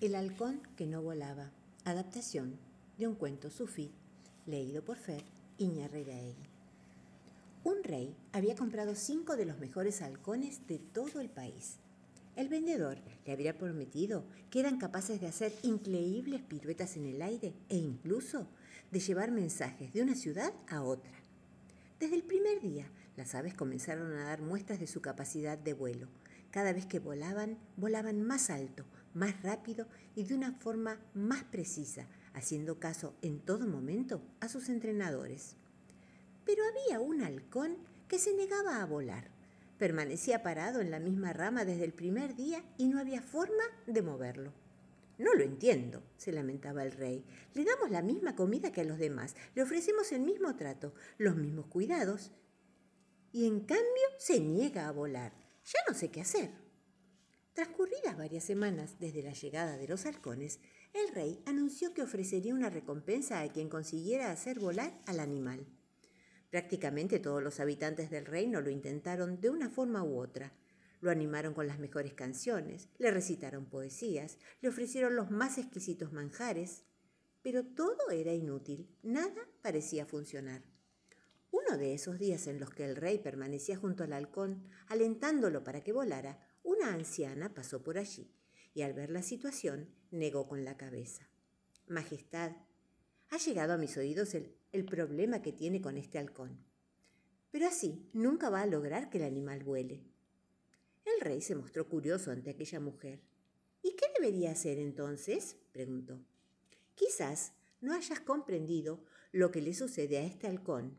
[0.00, 1.50] El halcón que no volaba.
[1.84, 2.56] Adaptación
[2.98, 3.90] de un cuento sufí,
[4.46, 5.24] leído por Fer
[5.58, 6.46] Iñarreiraegui.
[7.64, 11.78] Un rey había comprado cinco de los mejores halcones de todo el país.
[12.36, 17.52] El vendedor le había prometido que eran capaces de hacer increíbles piruetas en el aire
[17.68, 18.46] e incluso
[18.92, 21.10] de llevar mensajes de una ciudad a otra.
[21.98, 26.06] Desde el primer día, las aves comenzaron a dar muestras de su capacidad de vuelo.
[26.52, 28.84] Cada vez que volaban, volaban más alto,
[29.18, 34.68] más rápido y de una forma más precisa, haciendo caso en todo momento a sus
[34.68, 35.56] entrenadores.
[36.44, 37.76] Pero había un halcón
[38.08, 39.30] que se negaba a volar.
[39.76, 44.02] Permanecía parado en la misma rama desde el primer día y no había forma de
[44.02, 44.52] moverlo.
[45.18, 47.24] No lo entiendo, se lamentaba el rey.
[47.54, 51.36] Le damos la misma comida que a los demás, le ofrecemos el mismo trato, los
[51.36, 52.30] mismos cuidados.
[53.32, 55.32] Y en cambio se niega a volar.
[55.64, 56.67] Ya no sé qué hacer.
[57.58, 60.60] Transcurridas varias semanas desde la llegada de los halcones,
[60.94, 65.66] el rey anunció que ofrecería una recompensa a quien consiguiera hacer volar al animal.
[66.50, 70.52] Prácticamente todos los habitantes del reino lo intentaron de una forma u otra.
[71.00, 76.84] Lo animaron con las mejores canciones, le recitaron poesías, le ofrecieron los más exquisitos manjares,
[77.42, 80.62] pero todo era inútil, nada parecía funcionar.
[81.50, 85.82] Uno de esos días en los que el rey permanecía junto al halcón, alentándolo para
[85.82, 86.38] que volara,
[86.68, 88.30] una anciana pasó por allí
[88.74, 91.26] y al ver la situación negó con la cabeza.
[91.86, 92.52] Majestad,
[93.30, 96.62] ha llegado a mis oídos el, problema que tiene con este halcón.
[97.50, 100.04] Pero así nunca va a lograr que el animal vuele.
[101.06, 103.22] El rey se mostró curioso ante aquella mujer.
[103.82, 105.56] ¿Y qué debería hacer entonces?
[105.72, 106.22] preguntó.
[106.94, 109.02] Quizás no hayas comprendido
[109.32, 110.98] lo que le sucede a este halcón.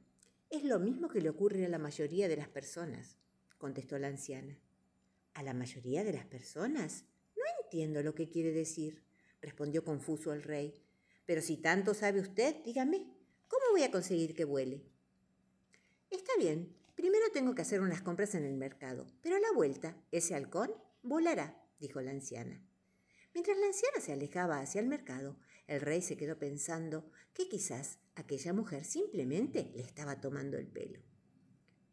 [0.49, 3.17] Es lo mismo que le ocurre a la mayoría de las personas,
[3.59, 4.57] contestó la anciana.
[5.39, 7.05] ¿A la mayoría de las personas?
[7.37, 9.05] No entiendo lo que quiere decir,
[9.41, 10.83] respondió confuso el rey.
[11.25, 13.07] Pero si tanto sabe usted, dígame,
[13.47, 14.83] ¿cómo voy a conseguir que vuele?
[16.09, 19.95] Está bien, primero tengo que hacer unas compras en el mercado, pero a la vuelta,
[20.11, 22.61] ese halcón volará, dijo la anciana.
[23.33, 25.37] Mientras la anciana se alejaba hacia el mercado,
[25.67, 30.99] el rey se quedó pensando que quizás aquella mujer simplemente le estaba tomando el pelo.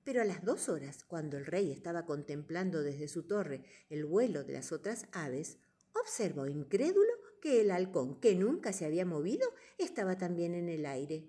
[0.06, 4.44] Pero a las dos horas, cuando el rey estaba contemplando desde su torre el vuelo
[4.44, 5.58] de las otras aves,
[6.00, 7.10] observó incrédulo
[7.42, 11.28] que el halcón, que nunca se había movido, estaba también en el aire.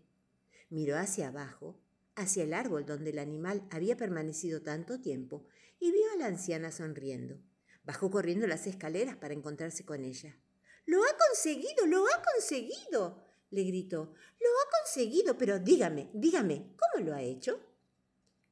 [0.70, 1.82] Miró hacia abajo,
[2.14, 5.48] hacia el árbol donde el animal había permanecido tanto tiempo,
[5.80, 7.42] y vio a la anciana sonriendo.
[7.84, 10.38] Bajó corriendo las escaleras para encontrarse con ella.
[10.86, 11.88] ¡Lo ha conseguido!
[11.88, 13.26] ¡Lo ha conseguido!
[13.50, 14.14] le gritó.
[14.40, 17.60] Lo ha conseguido, pero dígame, dígame, ¿cómo lo ha hecho?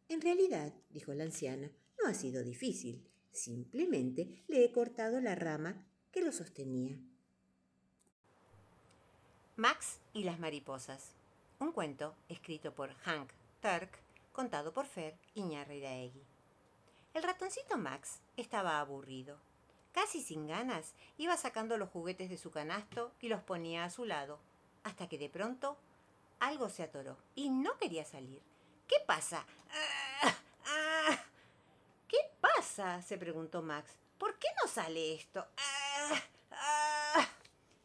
[0.07, 1.71] En realidad, dijo la anciana,
[2.01, 3.07] no ha sido difícil.
[3.31, 6.97] Simplemente le he cortado la rama que lo sostenía.
[9.57, 11.15] Max y las mariposas.
[11.59, 13.89] Un cuento escrito por Hank Turk,
[14.31, 16.23] contado por Fer Iñarreiraegui.
[17.13, 19.39] El ratoncito Max estaba aburrido.
[19.93, 24.03] Casi sin ganas, iba sacando los juguetes de su canasto y los ponía a su
[24.03, 24.39] lado,
[24.83, 25.77] hasta que de pronto
[26.39, 28.41] algo se atoró y no quería salir.
[28.87, 29.45] ¿Qué pasa?
[29.71, 30.35] ¡Ah!
[30.65, 31.23] ¡Ah!
[32.07, 33.01] ¿Qué pasa?
[33.01, 33.91] se preguntó Max.
[34.17, 35.45] ¿Por qué no sale esto?
[35.57, 36.21] ¡Ah!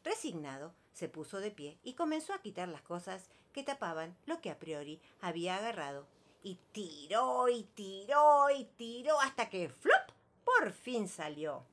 [0.04, 4.50] Resignado, se puso de pie y comenzó a quitar las cosas que tapaban lo que
[4.50, 6.06] a priori había agarrado
[6.42, 10.10] y tiró y tiró y tiró hasta que ¡flop!
[10.44, 11.64] por fin salió.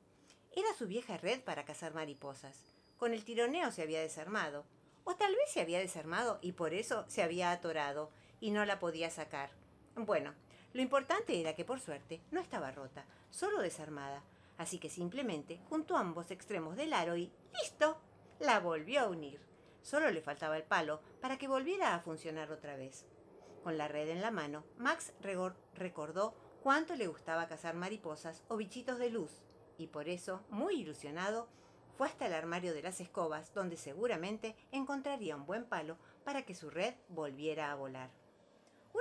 [0.55, 2.63] Era su vieja red para cazar mariposas.
[2.97, 4.65] Con el tironeo se había desarmado.
[5.03, 8.79] O tal vez se había desarmado y por eso se había atorado y no la
[8.79, 9.51] podía sacar.
[9.95, 10.33] Bueno,
[10.73, 14.23] lo importante era que por suerte no estaba rota, solo desarmada.
[14.57, 17.31] Así que simplemente juntó ambos extremos del aro y
[17.61, 17.97] ¡listo!
[18.39, 19.39] La volvió a unir.
[19.81, 23.05] Solo le faltaba el palo para que volviera a funcionar otra vez.
[23.63, 25.13] Con la red en la mano, Max
[25.73, 29.31] recordó cuánto le gustaba cazar mariposas o bichitos de luz,
[29.77, 31.47] y por eso, muy ilusionado,
[31.97, 36.55] fue hasta el armario de las escobas, donde seguramente encontraría un buen palo para que
[36.55, 38.11] su red volviera a volar.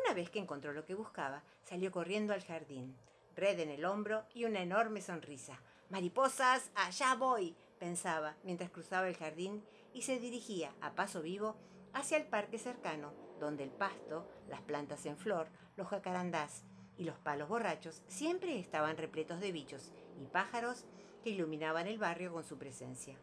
[0.03, 2.97] Una vez que encontró lo que buscaba, salió corriendo al jardín,
[3.35, 5.61] red en el hombro y una enorme sonrisa.
[5.89, 9.65] Mariposas, allá voy, pensaba mientras cruzaba el jardín
[9.95, 11.57] y se dirigía a paso vivo
[11.93, 16.65] hacia el parque cercano, donde el pasto, las plantas en flor, los jacarandás
[16.99, 20.85] y los palos borrachos siempre estaban repletos de bichos y pájaros
[21.25, 23.17] que iluminaban el barrio con su presencia.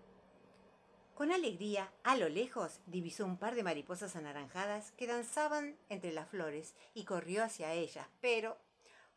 [1.14, 6.28] Con alegría, a lo lejos, divisó un par de mariposas anaranjadas que danzaban entre las
[6.28, 8.58] flores y corrió hacia ellas, pero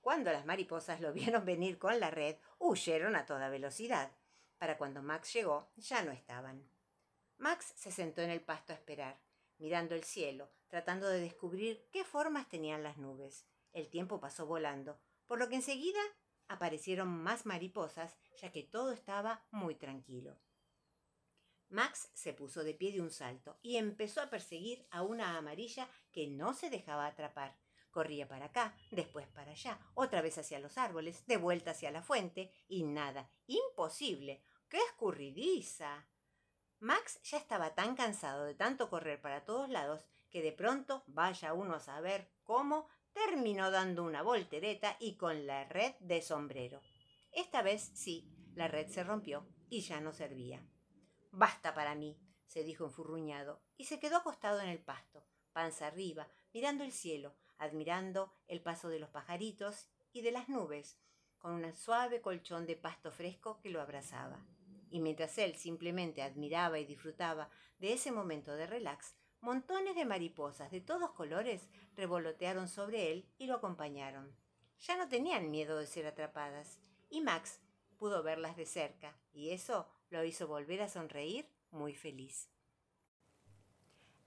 [0.02, 4.12] cuando las mariposas lo vieron venir con la red, huyeron a toda velocidad.
[4.58, 6.68] Para cuando Max llegó, ya no estaban.
[7.38, 9.18] Max se sentó en el pasto a esperar,
[9.56, 13.46] mirando el cielo, tratando de descubrir qué formas tenían las nubes.
[13.72, 16.00] El tiempo pasó volando, por lo que enseguida
[16.46, 20.36] aparecieron más mariposas, ya que todo estaba muy tranquilo.
[21.68, 25.88] Max se puso de pie de un salto y empezó a perseguir a una amarilla
[26.12, 27.58] que no se dejaba atrapar.
[27.90, 32.02] Corría para acá, después para allá, otra vez hacia los árboles, de vuelta hacia la
[32.02, 33.30] fuente, y nada.
[33.46, 34.42] Imposible.
[34.68, 36.06] ¡Qué escurridiza!
[36.78, 41.54] Max ya estaba tan cansado de tanto correr para todos lados que de pronto, vaya
[41.54, 46.82] uno a saber cómo, terminó dando una voltereta y con la red de sombrero.
[47.32, 50.62] Esta vez sí, la red se rompió y ya no servía.
[51.38, 55.22] Basta para mí, se dijo enfurruñado, y se quedó acostado en el pasto,
[55.52, 60.98] panza arriba, mirando el cielo, admirando el paso de los pajaritos y de las nubes,
[61.36, 64.38] con un suave colchón de pasto fresco que lo abrazaba.
[64.88, 70.70] Y mientras él simplemente admiraba y disfrutaba de ese momento de relax, Montones de mariposas
[70.70, 74.34] de todos colores revolotearon sobre él y lo acompañaron.
[74.78, 76.78] Ya no tenían miedo de ser atrapadas,
[77.10, 77.60] y Max
[77.98, 82.48] pudo verlas de cerca, y eso lo hizo volver a sonreír muy feliz.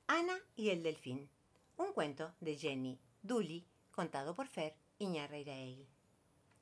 [0.07, 1.29] Ana y el delfín.
[1.77, 5.87] Un cuento de Jenny Dully, contado por Fer Iñarreiraegui.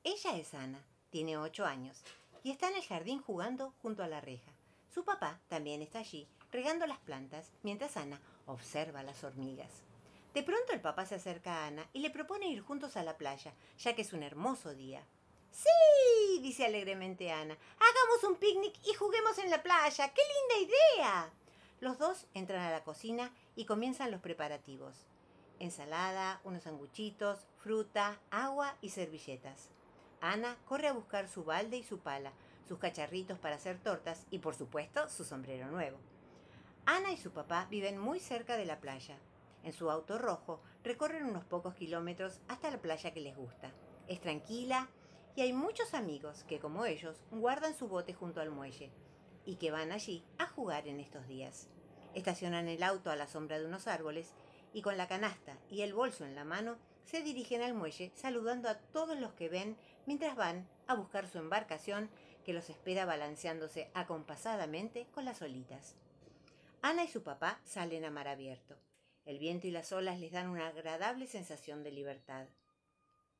[0.04, 2.02] Ella es Ana, tiene ocho años,
[2.42, 4.52] y está en el jardín jugando junto a la reja.
[4.92, 9.70] Su papá también está allí, regando las plantas, mientras Ana observa las hormigas.
[10.34, 13.16] De pronto el papá se acerca a Ana y le propone ir juntos a la
[13.16, 15.02] playa, ya que es un hermoso día.
[15.50, 20.12] Sí, dice alegremente Ana, hagamos un picnic y juguemos en la playa.
[20.12, 21.32] ¡Qué linda idea!
[21.80, 25.06] Los dos entran a la cocina y comienzan los preparativos.
[25.60, 29.70] Ensalada, unos sanguchitos, fruta, agua y servilletas.
[30.20, 32.32] Ana corre a buscar su balde y su pala,
[32.66, 35.98] sus cacharritos para hacer tortas y por supuesto su sombrero nuevo.
[36.86, 39.18] Ana y su papá viven muy cerca de la playa.
[39.62, 43.72] En su auto rojo recorren unos pocos kilómetros hasta la playa que les gusta.
[44.06, 44.88] Es tranquila
[45.38, 48.90] y hay muchos amigos que, como ellos, guardan su bote junto al muelle
[49.44, 51.68] y que van allí a jugar en estos días.
[52.12, 54.32] Estacionan el auto a la sombra de unos árboles
[54.72, 58.68] y con la canasta y el bolso en la mano se dirigen al muelle saludando
[58.68, 59.76] a todos los que ven
[60.06, 62.10] mientras van a buscar su embarcación
[62.44, 65.94] que los espera balanceándose acompasadamente con las olitas.
[66.82, 68.74] Ana y su papá salen a mar abierto.
[69.24, 72.48] El viento y las olas les dan una agradable sensación de libertad.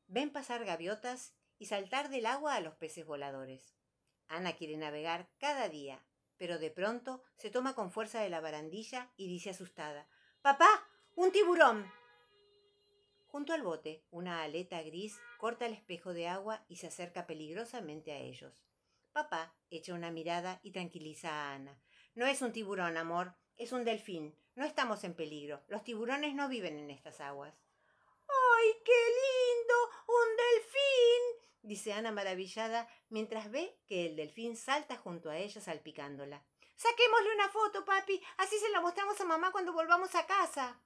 [0.06, 3.74] Ven pasar gaviotas y saltar del agua a los peces voladores.
[4.28, 6.04] Ana quiere navegar cada día,
[6.36, 10.08] pero de pronto se toma con fuerza de la barandilla y dice asustada
[10.42, 11.90] Papá, un tiburón.
[13.26, 18.12] Junto al bote, una aleta gris corta el espejo de agua y se acerca peligrosamente
[18.12, 18.64] a ellos.
[19.12, 21.82] Papá echa una mirada y tranquiliza a Ana.
[22.14, 24.34] No es un tiburón, amor, es un delfín.
[24.54, 25.62] No estamos en peligro.
[25.68, 27.54] Los tiburones no viven en estas aguas.
[28.28, 29.74] ¡Ay, qué lindo!
[30.06, 31.47] ¡Un delfín!
[31.62, 36.42] Dice Ana maravillada mientras ve que el delfín salta junto a ella salpicándola.
[36.76, 38.22] Saquémosle una foto, papi.
[38.36, 40.80] Así se la mostramos a mamá cuando volvamos a casa.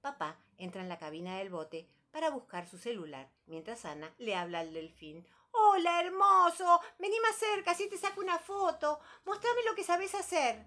[0.00, 4.60] Papá entra en la cabina del bote para buscar su celular, mientras Ana le habla
[4.60, 5.26] al delfín.
[5.50, 6.80] Hola, hermoso.
[6.98, 9.00] Vení más cerca, así te saco una foto.
[9.24, 10.64] Mostrame lo que sabes hacer.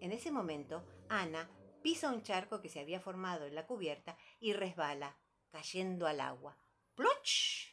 [0.00, 1.48] En ese momento, Ana
[1.82, 5.16] pisa un charco que se había formado en la cubierta y resbala,
[5.50, 6.58] cayendo al agua.
[6.94, 7.71] ¡Ploch!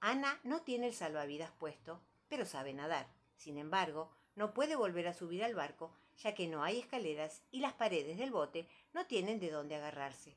[0.00, 3.06] Ana no tiene el salvavidas puesto, pero sabe nadar.
[3.36, 7.60] Sin embargo, no puede volver a subir al barco, ya que no hay escaleras y
[7.60, 10.36] las paredes del bote no tienen de dónde agarrarse.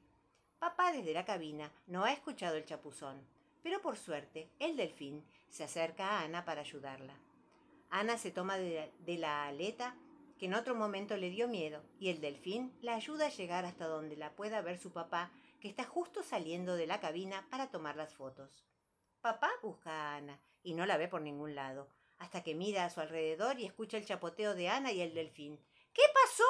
[0.59, 3.25] Papá desde la cabina no ha escuchado el chapuzón
[3.63, 7.15] pero por suerte el delfín se acerca a Ana para ayudarla.
[7.89, 9.95] Ana se toma de, la aleta
[10.37, 13.87] que en otro momento le dio miedo y el delfín la ayuda a llegar hasta
[13.87, 17.95] donde la pueda ver su papá que está justo saliendo de la cabina para tomar
[17.95, 18.65] las fotos.
[19.23, 21.87] Papá busca a Ana y no la ve por ningún lado,
[22.17, 25.57] hasta que mira a su alrededor y escucha el chapoteo de Ana y el delfín.
[25.93, 26.43] ¿Qué pasó,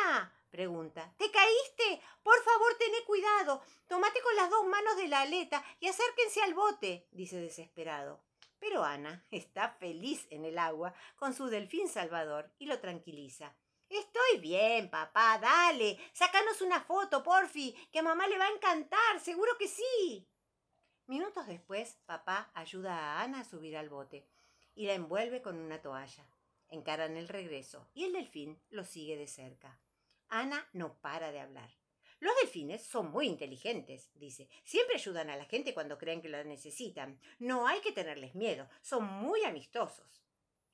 [0.00, 0.32] Ana?
[0.48, 1.12] pregunta.
[1.18, 2.02] ¿Te caíste?
[2.22, 3.62] Por favor, tené cuidado.
[3.86, 8.24] Tomate con las dos manos de la aleta y acérquense al bote, dice desesperado.
[8.58, 13.54] Pero Ana está feliz en el agua con su delfín salvador y lo tranquiliza.
[13.90, 15.98] Estoy bien, papá, dale.
[16.14, 20.26] Sácanos una foto, porfi, que a mamá le va a encantar, seguro que sí.
[21.06, 24.26] Minutos después, papá ayuda a Ana a subir al bote
[24.74, 26.26] y la envuelve con una toalla.
[26.68, 29.78] Encaran el regreso y el delfín lo sigue de cerca.
[30.28, 31.70] Ana no para de hablar.
[32.20, 34.48] Los delfines son muy inteligentes, dice.
[34.64, 37.20] Siempre ayudan a la gente cuando creen que la necesitan.
[37.38, 38.66] No hay que tenerles miedo.
[38.80, 40.24] Son muy amistosos.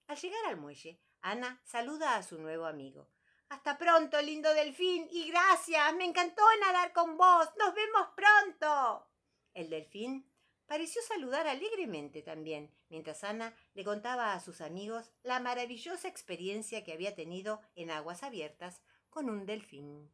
[0.06, 3.08] Al llegar al muelle, Ana saluda a su nuevo amigo.
[3.48, 5.92] Hasta pronto, lindo delfín, y gracias.
[5.96, 7.48] Me encantó nadar con vos.
[7.58, 9.09] Nos vemos pronto.
[9.54, 10.26] El delfín
[10.66, 16.92] pareció saludar alegremente también, mientras Ana le contaba a sus amigos la maravillosa experiencia que
[16.92, 20.10] había tenido en aguas abiertas con un delfín.